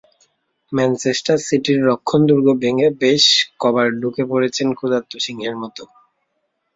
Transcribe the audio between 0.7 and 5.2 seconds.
Manchester সিটির রক্ষণদুর্গ ভেঙে বেশ কবার ঢুকে পড়েছেন ক্ষুধার্ত